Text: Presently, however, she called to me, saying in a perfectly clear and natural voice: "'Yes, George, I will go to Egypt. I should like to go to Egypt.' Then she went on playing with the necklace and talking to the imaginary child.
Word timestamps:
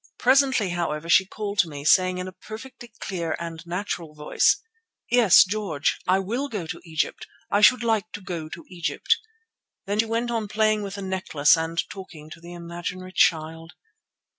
Presently, 0.17 0.69
however, 0.69 1.07
she 1.07 1.27
called 1.27 1.59
to 1.59 1.69
me, 1.69 1.85
saying 1.85 2.17
in 2.17 2.27
a 2.27 2.31
perfectly 2.31 2.91
clear 3.01 3.35
and 3.37 3.63
natural 3.67 4.15
voice: 4.15 4.59
"'Yes, 5.11 5.43
George, 5.43 5.99
I 6.07 6.17
will 6.17 6.47
go 6.49 6.65
to 6.65 6.81
Egypt. 6.83 7.27
I 7.51 7.61
should 7.61 7.83
like 7.83 8.11
to 8.13 8.21
go 8.21 8.49
to 8.49 8.65
Egypt.' 8.67 9.17
Then 9.85 9.99
she 9.99 10.05
went 10.07 10.31
on 10.31 10.47
playing 10.47 10.81
with 10.81 10.95
the 10.95 11.03
necklace 11.03 11.55
and 11.55 11.87
talking 11.87 12.31
to 12.31 12.41
the 12.41 12.51
imaginary 12.53 13.13
child. 13.13 13.73